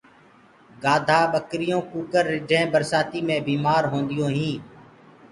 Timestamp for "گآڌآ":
0.83-1.19